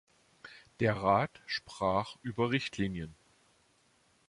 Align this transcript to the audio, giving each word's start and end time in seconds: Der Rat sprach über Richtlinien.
Der 0.79 0.95
Rat 0.97 1.43
sprach 1.45 2.15
über 2.23 2.49
Richtlinien. 2.49 3.13